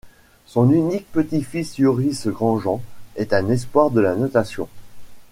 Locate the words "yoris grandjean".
1.77-2.81